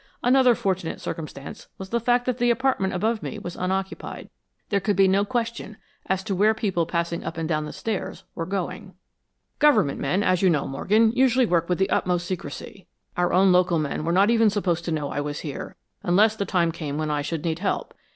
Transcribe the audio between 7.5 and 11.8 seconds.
the stairs were going." "Government men, as you know, Morgan, usually work with